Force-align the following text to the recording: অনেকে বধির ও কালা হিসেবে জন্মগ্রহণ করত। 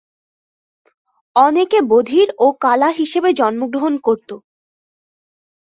অনেকে 1.35 1.79
বধির 1.91 2.27
ও 2.37 2.47
কালা 2.63 2.89
হিসেবে 2.99 3.29
জন্মগ্রহণ 3.39 3.93
করত। 4.03 4.29